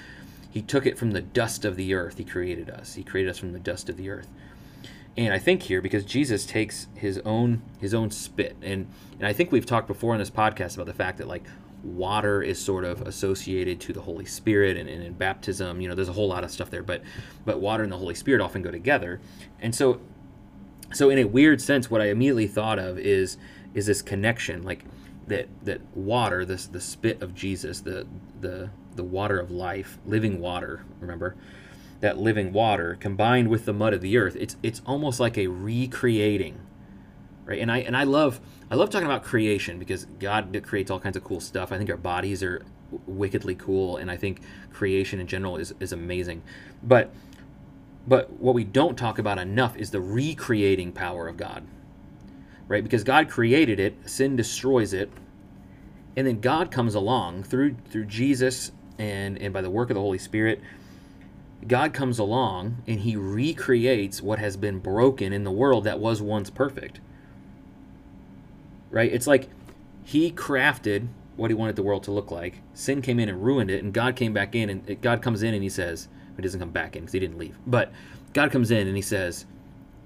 He 0.49 0.61
took 0.61 0.85
it 0.85 0.97
from 0.97 1.11
the 1.11 1.21
dust 1.21 1.65
of 1.65 1.75
the 1.75 1.93
earth. 1.93 2.17
He 2.17 2.23
created 2.23 2.69
us. 2.69 2.93
He 2.93 3.03
created 3.03 3.29
us 3.29 3.37
from 3.37 3.53
the 3.53 3.59
dust 3.59 3.89
of 3.89 3.97
the 3.97 4.09
earth. 4.09 4.29
And 5.17 5.33
I 5.33 5.39
think 5.39 5.63
here 5.63 5.81
because 5.81 6.05
Jesus 6.05 6.45
takes 6.45 6.87
his 6.93 7.19
own 7.25 7.61
his 7.79 7.93
own 7.93 8.11
spit, 8.11 8.55
and 8.61 8.87
and 9.17 9.27
I 9.27 9.33
think 9.33 9.51
we've 9.51 9.65
talked 9.65 9.87
before 9.87 10.13
in 10.13 10.19
this 10.19 10.29
podcast 10.29 10.75
about 10.75 10.85
the 10.85 10.93
fact 10.93 11.17
that 11.17 11.27
like 11.27 11.43
water 11.83 12.41
is 12.41 12.63
sort 12.63 12.83
of 12.83 13.01
associated 13.01 13.79
to 13.79 13.93
the 13.93 14.01
Holy 14.01 14.25
Spirit 14.25 14.75
and, 14.75 14.89
and, 14.89 15.01
in 15.01 15.13
baptism, 15.13 15.79
you 15.79 15.87
know, 15.87 15.95
there's 15.95 16.09
a 16.09 16.13
whole 16.13 16.27
lot 16.27 16.43
of 16.43 16.51
stuff 16.51 16.69
there, 16.69 16.83
but 16.83 17.01
but 17.45 17.59
water 17.59 17.83
and 17.83 17.91
the 17.91 17.97
Holy 17.97 18.15
Spirit 18.15 18.41
often 18.41 18.61
go 18.61 18.71
together. 18.71 19.19
And 19.59 19.73
so 19.73 19.99
so 20.91 21.09
in 21.09 21.19
a 21.19 21.25
weird 21.25 21.61
sense, 21.61 21.89
what 21.89 22.01
I 22.01 22.05
immediately 22.05 22.47
thought 22.47 22.79
of 22.79 22.97
is 22.97 23.37
is 23.73 23.85
this 23.85 24.01
connection, 24.01 24.63
like 24.63 24.83
that 25.27 25.47
that 25.63 25.81
water, 25.95 26.45
this 26.45 26.65
the 26.65 26.81
spit 26.81 27.21
of 27.21 27.35
Jesus, 27.35 27.81
the 27.81 28.07
the 28.39 28.69
the 28.95 29.03
water 29.03 29.39
of 29.39 29.51
life, 29.51 29.97
living 30.05 30.39
water, 30.39 30.83
remember? 30.99 31.35
That 32.01 32.17
living 32.17 32.53
water 32.53 32.97
combined 32.99 33.49
with 33.49 33.65
the 33.65 33.73
mud 33.73 33.93
of 33.93 34.01
the 34.01 34.17
earth, 34.17 34.35
it's 34.39 34.55
it's 34.63 34.81
almost 34.85 35.19
like 35.19 35.37
a 35.37 35.47
recreating. 35.47 36.59
Right? 37.45 37.59
And 37.59 37.71
I 37.71 37.79
and 37.79 37.95
I 37.95 38.03
love 38.03 38.39
I 38.71 38.75
love 38.75 38.89
talking 38.89 39.07
about 39.07 39.23
creation 39.23 39.79
because 39.79 40.05
God 40.19 40.59
creates 40.65 40.91
all 40.91 40.99
kinds 40.99 41.17
of 41.17 41.23
cool 41.23 41.39
stuff. 41.39 41.71
I 41.71 41.77
think 41.77 41.89
our 41.89 41.97
bodies 41.97 42.43
are 42.43 42.63
wickedly 43.07 43.55
cool, 43.55 43.97
and 43.97 44.09
I 44.09 44.17
think 44.17 44.41
creation 44.71 45.19
in 45.19 45.27
general 45.27 45.57
is, 45.57 45.73
is 45.79 45.91
amazing. 45.91 46.41
But 46.83 47.11
but 48.07 48.31
what 48.33 48.55
we 48.55 48.63
don't 48.63 48.97
talk 48.97 49.19
about 49.19 49.37
enough 49.37 49.75
is 49.77 49.91
the 49.91 50.01
recreating 50.01 50.91
power 50.91 51.27
of 51.27 51.37
God. 51.37 51.65
Right? 52.67 52.83
Because 52.83 53.03
God 53.03 53.29
created 53.29 53.79
it, 53.79 54.09
sin 54.09 54.35
destroys 54.35 54.93
it, 54.93 55.11
and 56.15 56.27
then 56.27 56.39
God 56.39 56.71
comes 56.71 56.95
along 56.95 57.43
through 57.43 57.75
through 57.89 58.05
Jesus 58.05 58.71
and, 58.97 59.37
and 59.39 59.53
by 59.53 59.61
the 59.61 59.69
work 59.69 59.89
of 59.89 59.95
the 59.95 60.01
Holy 60.01 60.17
Spirit. 60.17 60.61
God 61.67 61.93
comes 61.93 62.19
along 62.19 62.83
and 62.87 63.01
he 63.01 63.15
recreates 63.15 64.21
what 64.21 64.39
has 64.39 64.55
been 64.55 64.79
broken 64.79 65.33
in 65.33 65.43
the 65.43 65.51
world 65.51 65.83
that 65.83 65.99
was 65.99 66.21
once 66.21 66.49
perfect 66.49 66.99
right? 68.91 69.11
It's 69.11 69.27
like 69.27 69.49
he 70.03 70.31
crafted 70.31 71.07
what 71.35 71.51
he 71.51 71.55
wanted 71.55 71.75
the 71.75 71.83
world 71.83 72.03
to 72.03 72.11
look 72.11 72.31
like. 72.31 72.61
Sin 72.73 73.01
came 73.01 73.19
in 73.19 73.29
and 73.29 73.43
ruined 73.43 73.71
it, 73.71 73.83
and 73.83 73.93
God 73.93 74.15
came 74.15 74.33
back 74.33 74.55
in, 74.55 74.69
and 74.69 75.01
God 75.01 75.21
comes 75.21 75.43
in 75.43 75.53
and 75.53 75.63
he 75.63 75.69
says, 75.69 76.07
he 76.39 76.47
doesn't 76.47 76.59
come 76.59 76.71
back 76.71 76.95
in 76.95 77.03
because 77.03 77.13
he 77.13 77.19
didn't 77.19 77.37
leave, 77.37 77.57
but 77.67 77.91
God 78.33 78.51
comes 78.51 78.71
in 78.71 78.87
and 78.87 78.95
he 78.95 79.01
says, 79.01 79.45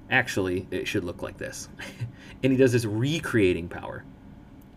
actually, 0.09 0.67
it 0.71 0.87
should 0.87 1.03
look 1.03 1.21
like 1.21 1.37
this. 1.37 1.69
and 2.43 2.51
he 2.51 2.57
does 2.57 2.71
this 2.71 2.85
recreating 2.85 3.67
power. 3.67 4.03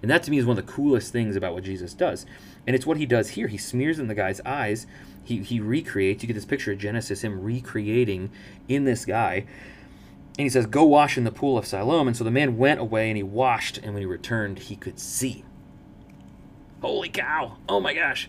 And 0.03 0.11
that 0.11 0.23
to 0.25 0.31
me 0.31 0.39
is 0.39 0.47
one 0.47 0.59
of 0.59 0.67
the 0.67 0.73
coolest 0.73 1.13
things 1.13 1.37
about 1.37 1.55
what 1.55 1.65
Jesus 1.65 1.95
does. 1.95 2.27
And 2.67 2.77
it's 2.77 2.87
what 2.87 2.97
he 2.97 3.07
does 3.07 3.31
here. 3.31 3.49
He 3.49 3.59
smears 3.59 3.99
in 3.99 4.09
the 4.09 4.15
guy's 4.15 4.41
eyes. 4.43 4.87
He, 5.25 5.39
he 5.39 5.61
recreates. 5.61 6.23
You 6.23 6.27
get 6.27 6.35
this 6.35 6.45
picture 6.45 6.73
of 6.73 6.79
Genesis, 6.79 7.23
him 7.23 7.41
recreating 7.41 8.31
in 8.69 8.85
this 8.85 9.05
guy. 9.05 9.47
And 10.39 10.45
he 10.45 10.49
says, 10.49 10.67
Go 10.67 10.85
wash 10.85 11.17
in 11.17 11.25
the 11.25 11.33
pool 11.33 11.57
of 11.57 11.67
Siloam. 11.67 12.09
And 12.09 12.17
so 12.17 12.25
the 12.25 12.31
man 12.31 12.59
went 12.59 12.81
away 12.81 13.09
and 13.09 13.17
he 13.17 13.23
washed, 13.23 13.79
and 13.79 13.95
when 13.95 14.03
he 14.03 14.07
returned, 14.07 14.59
he 14.59 14.77
could 14.77 14.99
see. 14.99 15.45
Holy 16.83 17.09
cow! 17.09 17.57
Oh 17.69 17.81
my 17.81 17.95
gosh. 17.95 18.29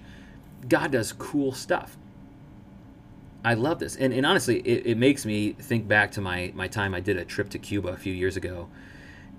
God 0.67 0.91
does 0.91 1.13
cool 1.13 1.51
stuff. 1.51 1.97
I 3.47 3.53
love 3.53 3.79
this. 3.79 3.95
And, 3.95 4.11
and 4.11 4.25
honestly, 4.25 4.59
it, 4.59 4.87
it 4.87 4.97
makes 4.97 5.25
me 5.25 5.53
think 5.53 5.87
back 5.87 6.11
to 6.11 6.21
my, 6.21 6.51
my 6.53 6.67
time 6.67 6.93
I 6.93 6.99
did 6.99 7.15
a 7.15 7.23
trip 7.23 7.49
to 7.51 7.57
Cuba 7.57 7.87
a 7.87 7.95
few 7.95 8.13
years 8.13 8.35
ago 8.35 8.67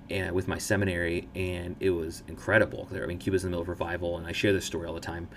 and 0.09 0.35
with 0.35 0.49
my 0.49 0.57
seminary, 0.57 1.29
and 1.35 1.77
it 1.79 1.91
was 1.91 2.23
incredible. 2.27 2.87
Because 2.89 3.05
I 3.05 3.07
mean, 3.07 3.19
Cuba's 3.19 3.45
in 3.45 3.49
the 3.49 3.51
middle 3.51 3.65
of 3.65 3.69
revival, 3.69 4.17
and 4.17 4.27
I 4.27 4.33
share 4.33 4.55
this 4.55 4.65
story 4.65 4.87
all 4.87 4.95
the 4.95 5.01
time. 5.01 5.29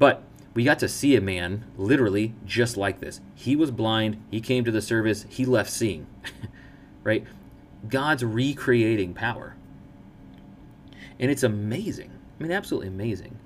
But 0.00 0.24
we 0.52 0.64
got 0.64 0.80
to 0.80 0.88
see 0.88 1.14
a 1.14 1.20
man 1.20 1.64
literally 1.76 2.34
just 2.44 2.76
like 2.76 2.98
this. 2.98 3.20
He 3.36 3.54
was 3.54 3.70
blind, 3.70 4.20
he 4.32 4.40
came 4.40 4.64
to 4.64 4.72
the 4.72 4.82
service, 4.82 5.24
he 5.28 5.44
left 5.44 5.70
seeing. 5.70 6.08
right? 7.04 7.24
God's 7.88 8.24
recreating 8.24 9.14
power. 9.14 9.54
And 11.20 11.30
it's 11.30 11.44
amazing. 11.44 12.10
I 12.10 12.42
mean, 12.42 12.50
absolutely 12.50 12.88
amazing. 12.88 13.37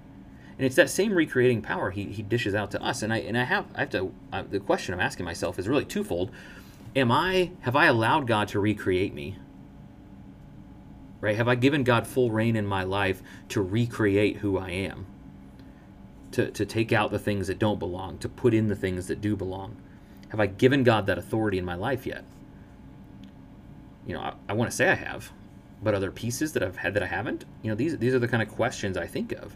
And 0.63 0.67
it's 0.69 0.77
that 0.77 0.91
same 0.91 1.15
recreating 1.15 1.61
power 1.61 1.91
he, 1.91 2.05
he 2.05 2.23
dishes 2.23 2.55
out 2.55 2.71
to 2.71 2.81
us. 2.81 3.03
And 3.03 3.13
I 3.13 3.19
and 3.19 3.37
I 3.37 3.43
have 3.43 3.67
I 3.75 3.81
have 3.81 3.91
to 3.91 4.13
the 4.49 4.61
question 4.61 4.95
I'm 4.95 5.01
asking 5.01 5.25
myself 5.25 5.59
is 5.59 5.67
really 5.67 5.85
twofold. 5.85 6.31
Am 6.95 7.11
I 7.11 7.51
have 7.63 7.75
I 7.75 7.87
allowed 7.87 8.29
God 8.29 8.47
to 8.49 8.61
recreate 8.61 9.13
me? 9.13 9.37
Right? 11.21 11.35
Have 11.35 11.49
I 11.49 11.57
given 11.57 11.83
God 11.83 12.07
full 12.07 12.31
reign 12.31 12.55
in 12.55 12.65
my 12.65 12.85
life 12.85 13.23
to 13.49 13.61
recreate 13.61 14.37
who 14.37 14.57
I 14.57 14.71
am? 14.71 15.07
to, 16.33 16.51
to 16.51 16.65
take 16.65 16.93
out 16.93 17.11
the 17.11 17.19
things 17.19 17.47
that 17.47 17.59
don't 17.59 17.79
belong, 17.79 18.19
to 18.19 18.29
put 18.29 18.55
in 18.55 18.69
the 18.69 18.75
things 18.75 19.07
that 19.07 19.21
do 19.21 19.37
belong? 19.37 19.77
Have 20.31 20.41
I 20.41 20.47
given 20.47 20.83
God 20.83 21.07
that 21.07 21.19
authority 21.19 21.59
in 21.59 21.65
my 21.65 21.75
life 21.75 22.07
yet? 22.07 22.25
You 24.07 24.15
know, 24.15 24.21
I, 24.21 24.33
I 24.49 24.53
want 24.55 24.71
to 24.71 24.77
say 24.77 24.89
I 24.89 24.95
have, 24.95 25.31
but 25.83 25.95
are 25.95 26.01
there 26.01 26.11
pieces 26.11 26.55
that 26.55 26.63
I've 26.63 26.77
had 26.77 26.95
that 26.95 27.03
I 27.03 27.07
haven't? 27.07 27.45
You 27.63 27.71
know, 27.71 27.75
these 27.75 27.99
these 27.99 28.15
are 28.15 28.19
the 28.19 28.29
kind 28.29 28.43
of 28.43 28.49
questions 28.49 28.97
I 28.97 29.07
think 29.07 29.33
of. 29.33 29.55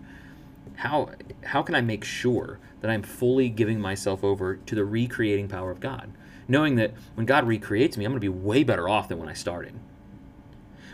How 0.75 1.11
how 1.44 1.62
can 1.62 1.75
I 1.75 1.80
make 1.80 2.04
sure 2.04 2.58
that 2.80 2.90
I'm 2.90 3.02
fully 3.02 3.49
giving 3.49 3.80
myself 3.80 4.23
over 4.23 4.56
to 4.56 4.75
the 4.75 4.85
recreating 4.85 5.49
power 5.49 5.70
of 5.70 5.80
God, 5.80 6.11
knowing 6.46 6.76
that 6.76 6.92
when 7.14 7.26
God 7.26 7.46
recreates 7.46 7.96
me, 7.96 8.04
I'm 8.04 8.12
going 8.12 8.20
to 8.20 8.20
be 8.20 8.28
way 8.28 8.64
better 8.64 8.88
off 8.88 9.08
than 9.08 9.18
when 9.18 9.28
I 9.28 9.35
started. 9.35 9.75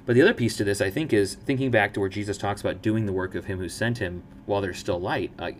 But 0.04 0.14
the 0.14 0.22
other 0.22 0.34
piece 0.34 0.56
to 0.56 0.64
this, 0.64 0.80
I 0.80 0.90
think, 0.90 1.12
is 1.12 1.34
thinking 1.34 1.70
back 1.70 1.94
to 1.94 2.00
where 2.00 2.08
Jesus 2.08 2.36
talks 2.36 2.60
about 2.60 2.82
doing 2.82 3.06
the 3.06 3.12
work 3.12 3.34
of 3.34 3.44
Him 3.44 3.58
who 3.58 3.68
sent 3.68 3.98
Him 3.98 4.22
while 4.46 4.60
there's 4.60 4.78
still 4.78 5.00
light. 5.00 5.32
Like, 5.38 5.58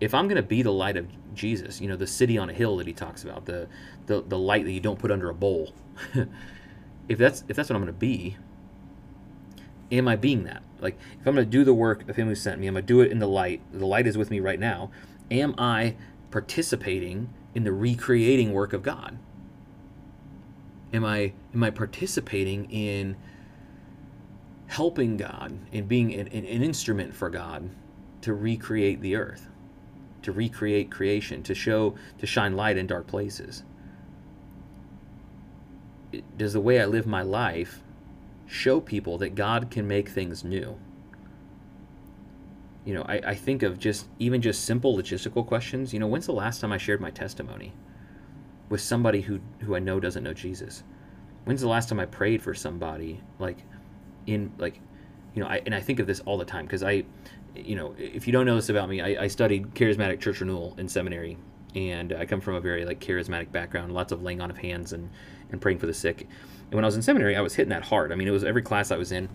if 0.00 0.14
I'm 0.14 0.26
going 0.26 0.36
to 0.36 0.42
be 0.42 0.62
the 0.62 0.72
light 0.72 0.96
of 0.96 1.06
Jesus, 1.34 1.80
you 1.80 1.88
know, 1.88 1.96
the 1.96 2.06
city 2.06 2.36
on 2.36 2.50
a 2.50 2.52
hill 2.52 2.76
that 2.78 2.86
He 2.86 2.92
talks 2.92 3.22
about, 3.22 3.46
the 3.46 3.68
the, 4.06 4.22
the 4.22 4.38
light 4.38 4.64
that 4.64 4.72
you 4.72 4.80
don't 4.80 4.98
put 4.98 5.10
under 5.10 5.30
a 5.30 5.34
bowl. 5.34 5.72
if 7.08 7.18
that's 7.18 7.44
if 7.48 7.56
that's 7.56 7.68
what 7.68 7.76
I'm 7.76 7.82
going 7.82 7.94
to 7.94 7.98
be, 7.98 8.36
am 9.98 10.08
I 10.08 10.16
being 10.16 10.44
that? 10.44 10.62
Like, 10.80 10.98
if 11.20 11.26
I'm 11.26 11.34
going 11.34 11.46
to 11.46 11.50
do 11.50 11.64
the 11.64 11.74
work 11.74 12.08
of 12.08 12.16
Him 12.16 12.28
who 12.28 12.34
sent 12.34 12.60
me, 12.60 12.66
I'm 12.66 12.74
going 12.74 12.84
to 12.84 12.86
do 12.86 13.00
it 13.00 13.10
in 13.10 13.18
the 13.18 13.28
light. 13.28 13.62
The 13.72 13.86
light 13.86 14.06
is 14.06 14.18
with 14.18 14.30
me 14.30 14.40
right 14.40 14.60
now. 14.60 14.90
Am 15.30 15.54
I 15.56 15.94
participating 16.30 17.30
in 17.54 17.64
the 17.64 17.72
recreating 17.72 18.52
work 18.52 18.72
of 18.72 18.82
God? 18.82 19.18
Am 20.92 21.04
I 21.04 21.32
am 21.54 21.62
I 21.62 21.70
participating 21.70 22.70
in 22.70 23.16
helping 24.66 25.16
God 25.16 25.56
and 25.72 25.88
being 25.88 26.12
an, 26.14 26.26
an, 26.28 26.44
instrument 26.44 27.14
for 27.14 27.30
God 27.30 27.70
to 28.22 28.34
recreate 28.34 29.00
the 29.00 29.14
earth, 29.14 29.48
to 30.22 30.32
recreate 30.32 30.90
creation, 30.90 31.42
to 31.44 31.54
show, 31.54 31.94
to 32.18 32.26
shine 32.26 32.56
light 32.56 32.76
in 32.76 32.86
dark 32.86 33.06
places? 33.06 33.62
Does 36.36 36.52
the 36.52 36.60
way 36.60 36.80
I 36.80 36.86
live 36.86 37.06
my 37.06 37.22
life 37.22 37.83
show 38.46 38.80
people 38.80 39.18
that 39.18 39.34
God 39.34 39.70
can 39.70 39.86
make 39.86 40.08
things 40.08 40.44
new? 40.44 40.78
You 42.84 42.94
know, 42.94 43.02
I, 43.08 43.14
I 43.26 43.34
think 43.34 43.62
of 43.62 43.78
just 43.78 44.06
even 44.18 44.42
just 44.42 44.64
simple 44.64 44.96
logistical 44.96 45.46
questions. 45.46 45.92
You 45.92 46.00
know, 46.00 46.06
when's 46.06 46.26
the 46.26 46.32
last 46.32 46.60
time 46.60 46.72
I 46.72 46.78
shared 46.78 47.00
my 47.00 47.10
testimony 47.10 47.72
with 48.68 48.80
somebody 48.80 49.22
who, 49.22 49.40
who 49.60 49.74
I 49.74 49.78
know 49.78 50.00
doesn't 50.00 50.22
know 50.22 50.34
Jesus? 50.34 50.82
When's 51.44 51.60
the 51.60 51.68
last 51.68 51.88
time 51.88 52.00
I 52.00 52.06
prayed 52.06 52.42
for 52.42 52.54
somebody 52.54 53.20
like 53.38 53.58
in 54.26 54.52
like 54.58 54.80
you 55.34 55.42
know 55.42 55.48
I, 55.48 55.60
and 55.66 55.74
i 55.74 55.80
think 55.80 55.98
of 55.98 56.06
this 56.06 56.20
all 56.20 56.38
the 56.38 56.44
time 56.44 56.64
because 56.64 56.82
i 56.82 57.04
you 57.54 57.76
know 57.76 57.94
if 57.98 58.26
you 58.26 58.32
don't 58.32 58.46
know 58.46 58.56
this 58.56 58.68
about 58.68 58.88
me 58.88 59.00
I, 59.00 59.24
I, 59.24 59.26
studied 59.28 59.74
charismatic 59.74 60.20
church 60.20 60.40
renewal 60.40 60.74
in 60.78 60.88
seminary 60.88 61.38
and 61.74 62.12
i 62.12 62.24
come 62.24 62.40
from 62.40 62.54
a 62.54 62.60
very 62.60 62.84
like 62.84 63.00
charismatic 63.00 63.52
background 63.52 63.92
lots 63.92 64.12
of 64.12 64.22
laying 64.22 64.40
on 64.40 64.50
of 64.50 64.58
hands 64.58 64.92
and 64.92 65.10
and 65.50 65.60
praying 65.60 65.78
for 65.78 65.86
the 65.86 65.94
sick 65.94 66.28
when 66.74 66.84
i 66.84 66.88
was 66.88 66.96
in 66.96 67.02
seminary 67.02 67.36
i 67.36 67.40
was 67.40 67.54
hitting 67.54 67.70
that 67.70 67.84
hard 67.84 68.12
i 68.12 68.14
mean 68.14 68.28
it 68.28 68.32
was 68.32 68.44
every 68.44 68.62
class 68.62 68.90
i 68.90 68.96
was 68.96 69.12
in 69.12 69.28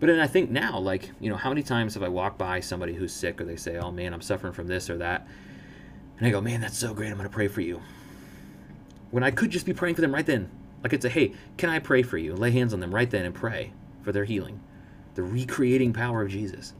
but 0.00 0.06
then 0.06 0.20
i 0.20 0.26
think 0.26 0.50
now 0.50 0.78
like 0.78 1.10
you 1.20 1.30
know 1.30 1.36
how 1.36 1.48
many 1.48 1.62
times 1.62 1.94
have 1.94 2.02
i 2.02 2.08
walked 2.08 2.38
by 2.38 2.60
somebody 2.60 2.94
who's 2.94 3.12
sick 3.12 3.40
or 3.40 3.44
they 3.44 3.56
say 3.56 3.76
oh 3.76 3.90
man 3.90 4.12
i'm 4.12 4.22
suffering 4.22 4.52
from 4.52 4.66
this 4.66 4.90
or 4.90 4.98
that 4.98 5.26
and 6.18 6.26
i 6.26 6.30
go 6.30 6.40
man 6.40 6.60
that's 6.60 6.78
so 6.78 6.94
great 6.94 7.08
i'm 7.08 7.16
going 7.16 7.28
to 7.28 7.34
pray 7.34 7.48
for 7.48 7.60
you 7.60 7.80
when 9.10 9.22
i 9.22 9.30
could 9.30 9.50
just 9.50 9.66
be 9.66 9.72
praying 9.72 9.94
for 9.94 10.00
them 10.00 10.14
right 10.14 10.26
then 10.26 10.50
like 10.82 10.92
i'd 10.92 11.02
say 11.02 11.08
hey 11.08 11.32
can 11.56 11.70
i 11.70 11.78
pray 11.78 12.02
for 12.02 12.18
you 12.18 12.34
lay 12.34 12.50
hands 12.50 12.74
on 12.74 12.80
them 12.80 12.94
right 12.94 13.10
then 13.10 13.24
and 13.24 13.34
pray 13.34 13.72
for 14.04 14.12
their 14.12 14.24
healing, 14.24 14.60
the 15.14 15.22
recreating 15.22 15.92
power 15.92 16.22
of 16.22 16.30
Jesus. 16.30 16.74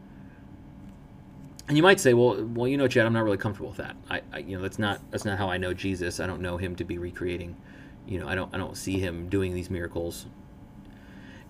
And 1.66 1.76
you 1.78 1.82
might 1.82 1.98
say, 1.98 2.12
well, 2.12 2.44
well, 2.44 2.68
you 2.68 2.76
know, 2.76 2.86
Chad, 2.86 3.06
I'm 3.06 3.14
not 3.14 3.24
really 3.24 3.38
comfortable 3.38 3.70
with 3.70 3.78
that. 3.78 3.96
I, 4.10 4.20
I, 4.32 4.38
you 4.38 4.56
know, 4.56 4.62
that's 4.62 4.78
not 4.78 5.00
that's 5.10 5.24
not 5.24 5.38
how 5.38 5.48
I 5.48 5.56
know 5.56 5.72
Jesus. 5.72 6.20
I 6.20 6.26
don't 6.26 6.42
know 6.42 6.58
him 6.58 6.76
to 6.76 6.84
be 6.84 6.98
recreating. 6.98 7.56
You 8.06 8.20
know, 8.20 8.28
I 8.28 8.34
don't 8.34 8.54
I 8.54 8.58
don't 8.58 8.76
see 8.76 8.98
him 8.98 9.28
doing 9.28 9.54
these 9.54 9.70
miracles. 9.70 10.26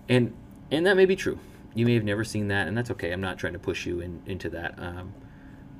And 0.09 0.33
and 0.71 0.85
that 0.85 0.95
may 0.95 1.05
be 1.05 1.15
true. 1.15 1.39
You 1.73 1.85
may 1.85 1.93
have 1.93 2.03
never 2.03 2.23
seen 2.23 2.47
that, 2.47 2.67
and 2.67 2.77
that's 2.77 2.91
okay. 2.91 3.11
I'm 3.11 3.21
not 3.21 3.37
trying 3.37 3.53
to 3.53 3.59
push 3.59 3.85
you 3.85 3.99
in, 3.99 4.21
into 4.25 4.49
that. 4.51 4.75
Um, 4.79 5.13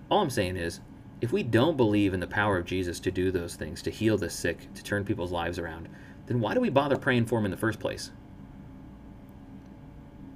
all 0.09 0.21
I'm 0.21 0.29
saying 0.29 0.57
is, 0.57 0.81
if 1.21 1.31
we 1.31 1.41
don't 1.41 1.77
believe 1.77 2.13
in 2.13 2.19
the 2.19 2.27
power 2.27 2.57
of 2.57 2.65
Jesus 2.65 2.99
to 3.01 3.11
do 3.11 3.31
those 3.31 3.55
things, 3.55 3.81
to 3.83 3.89
heal 3.91 4.17
the 4.17 4.29
sick, 4.29 4.73
to 4.73 4.83
turn 4.83 5.05
people's 5.05 5.31
lives 5.31 5.57
around, 5.57 5.87
then 6.27 6.41
why 6.41 6.53
do 6.53 6.59
we 6.59 6.69
bother 6.69 6.97
praying 6.97 7.27
for 7.27 7.39
him 7.39 7.45
in 7.45 7.51
the 7.51 7.57
first 7.57 7.79
place? 7.79 8.11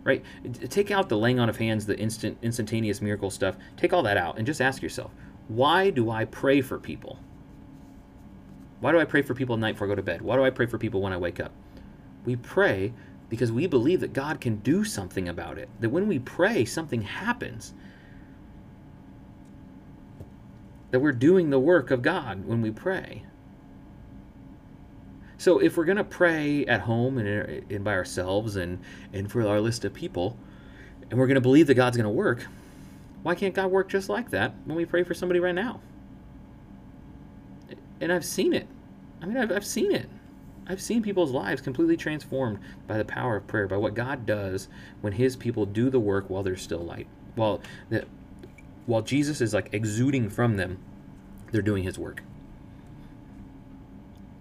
right? 0.04 0.24
Take 0.70 0.92
out 0.92 1.10
the 1.10 1.18
laying 1.18 1.40
on 1.40 1.50
of 1.50 1.58
hands, 1.58 1.86
the 1.86 1.98
instant 1.98 2.38
instantaneous 2.42 3.02
miracle 3.02 3.30
stuff. 3.30 3.56
Take 3.78 3.94
all 3.94 4.04
that 4.04 4.18
out 4.18 4.38
and 4.38 4.46
just 4.46 4.62
ask 4.62 4.82
yourself, 4.82 5.12
why 5.48 5.90
do 5.90 6.10
I 6.10 6.26
pray 6.26 6.62
for 6.62 6.80
people? 6.80 7.20
Why 8.80 8.92
do 8.92 9.00
I 9.00 9.06
pray 9.06 9.22
for 9.22 9.34
people 9.34 9.56
at 9.56 9.60
night 9.60 9.74
before 9.74 9.88
I 9.88 9.90
go 9.90 9.96
to 9.96 10.04
bed? 10.04 10.22
Why 10.22 10.36
do 10.36 10.44
I 10.44 10.50
pray 10.50 10.66
for 10.66 10.78
people 10.78 11.02
when 11.02 11.14
I 11.14 11.18
wake 11.18 11.40
up? 11.40 11.52
We 12.26 12.36
pray 12.36 12.94
because 13.30 13.52
we 13.52 13.68
believe 13.68 14.00
that 14.00 14.14
God 14.14 14.42
can 14.42 14.58
do 14.58 14.84
something 14.84 15.28
about 15.28 15.58
it. 15.58 15.70
That 15.80 15.90
when 15.90 16.08
we 16.08 16.20
pray, 16.20 16.66
something 16.66 17.02
happens. 17.02 17.74
That 20.92 21.00
we're 21.00 21.12
doing 21.12 21.50
the 21.50 21.60
work 21.60 21.92
of 21.92 22.02
God 22.02 22.46
when 22.46 22.62
we 22.62 22.72
pray. 22.72 23.24
So 25.38 25.60
if 25.60 25.78
we're 25.78 25.86
going 25.86 25.98
to 25.98 26.04
pray 26.04 26.66
at 26.66 26.82
home 26.82 27.18
and, 27.18 27.72
and 27.72 27.84
by 27.84 27.94
ourselves 27.94 28.56
and, 28.56 28.80
and 29.14 29.32
for 29.32 29.48
our 29.48 29.62
list 29.62 29.86
of 29.86 29.94
people, 29.94 30.38
and 31.10 31.20
we're 31.20 31.28
going 31.28 31.36
to 31.36 31.42
believe 31.42 31.68
that 31.68 31.76
God's 31.76 31.96
going 31.96 32.04
to 32.06 32.10
work, 32.10 32.46
why 33.24 33.36
can't 33.36 33.54
God 33.54 33.72
work 33.72 33.90
just 33.90 34.10
like 34.10 34.32
that 34.32 34.54
when 34.66 34.76
we 34.76 34.86
pray 34.86 35.04
for 35.04 35.14
somebody 35.14 35.40
right 35.40 35.56
now? 35.56 35.82
And 38.02 38.12
I've 38.12 38.26
seen 38.26 38.54
it. 38.54 38.68
I 39.22 39.26
mean, 39.26 39.38
I've, 39.38 39.52
I've 39.52 39.66
seen 39.66 39.92
it. 39.92 40.10
I've 40.68 40.82
seen 40.82 41.02
people's 41.02 41.32
lives 41.32 41.62
completely 41.62 41.98
transformed 41.98 42.60
by 42.88 42.98
the 42.98 43.06
power 43.06 43.36
of 43.36 43.48
prayer, 43.48 43.68
by 43.68 43.78
what 43.78 43.96
God 43.96 44.26
does 44.26 44.68
when 45.02 45.14
His 45.14 45.36
people 45.36 45.66
do 45.66 45.90
the 45.90 46.00
work 46.00 46.30
while 46.30 46.44
there's 46.44 46.62
still 46.62 46.80
light. 46.80 47.08
While 47.36 47.62
while 48.86 49.02
Jesus 49.02 49.42
is 49.42 49.54
like 49.54 49.70
exuding 49.72 50.30
from 50.30 50.58
them, 50.58 50.80
they're 51.52 51.62
doing 51.62 51.84
His 51.84 51.98
work. 51.98 52.24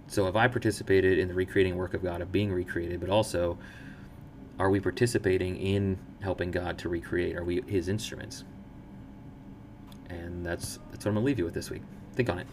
So 0.07 0.25
have 0.25 0.37
I 0.37 0.49
participated 0.49 1.19
in 1.19 1.29
the 1.29 1.35
recreating 1.35 1.77
work 1.77 1.95
of 1.95 2.03
God 2.03 2.23
of 2.23 2.33
being 2.33 2.53
recreated, 2.53 3.00
but 3.00 3.11
also 3.11 3.59
are 4.59 4.71
we 4.71 4.81
participating 4.81 5.57
in 5.57 5.99
helping 6.21 6.50
God 6.50 6.79
to 6.79 6.88
recreate? 6.88 7.37
Are 7.37 7.45
we 7.45 7.62
his 7.67 7.88
instruments? 7.88 8.45
And 10.09 10.45
that's 10.45 10.79
that's 10.91 11.05
what 11.05 11.11
I'm 11.11 11.15
gonna 11.15 11.27
leave 11.27 11.38
you 11.38 11.45
with 11.45 11.55
this 11.55 11.71
week. 11.71 11.83
Think 12.15 12.29
on 12.31 12.38
it. 12.38 12.47